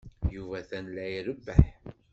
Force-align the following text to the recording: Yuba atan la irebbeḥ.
Yuba 0.33 0.55
atan 0.61 0.85
la 0.95 1.05
irebbeḥ. 1.17 1.59